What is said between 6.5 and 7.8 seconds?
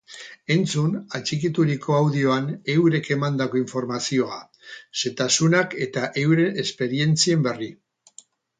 esperientzien berri!